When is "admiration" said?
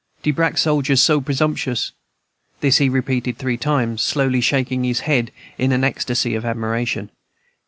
6.43-7.11